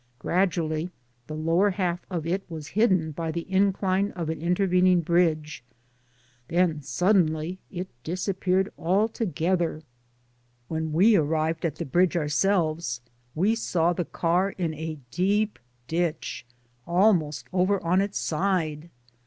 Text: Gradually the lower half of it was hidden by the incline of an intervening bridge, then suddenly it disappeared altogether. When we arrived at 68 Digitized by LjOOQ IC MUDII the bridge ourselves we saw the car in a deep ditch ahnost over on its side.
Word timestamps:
Gradually 0.17 0.89
the 1.27 1.35
lower 1.35 1.69
half 1.69 2.07
of 2.09 2.25
it 2.25 2.41
was 2.49 2.69
hidden 2.69 3.11
by 3.11 3.29
the 3.31 3.45
incline 3.51 4.09
of 4.13 4.29
an 4.31 4.41
intervening 4.41 5.01
bridge, 5.01 5.63
then 6.47 6.81
suddenly 6.81 7.59
it 7.69 7.87
disappeared 8.03 8.73
altogether. 8.79 9.83
When 10.67 10.91
we 10.91 11.15
arrived 11.15 11.63
at 11.65 11.77
68 11.77 11.77
Digitized 11.77 11.77
by 11.77 11.77
LjOOQ 11.77 11.77
IC 11.77 11.77
MUDII 11.77 11.77
the 11.77 11.91
bridge 11.91 12.17
ourselves 12.17 13.01
we 13.35 13.53
saw 13.55 13.93
the 13.93 14.05
car 14.05 14.49
in 14.49 14.73
a 14.73 14.97
deep 15.11 15.59
ditch 15.87 16.45
ahnost 16.87 17.43
over 17.53 17.83
on 17.83 18.01
its 18.01 18.17
side. 18.17 18.89